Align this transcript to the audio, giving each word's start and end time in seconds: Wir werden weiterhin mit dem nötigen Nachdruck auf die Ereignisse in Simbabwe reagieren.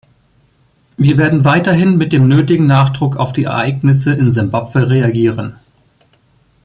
Wir 0.97 1.19
werden 1.19 1.45
weiterhin 1.45 1.95
mit 1.95 2.11
dem 2.11 2.27
nötigen 2.27 2.65
Nachdruck 2.65 3.17
auf 3.17 3.33
die 3.33 3.43
Ereignisse 3.43 4.11
in 4.13 4.31
Simbabwe 4.31 4.89
reagieren. 4.89 5.59